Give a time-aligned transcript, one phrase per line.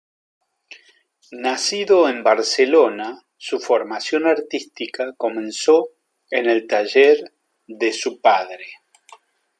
[1.29, 5.89] Nacido en Barcelona, su formación artística comenzó
[6.31, 7.19] en el taller
[7.67, 8.65] de su padre.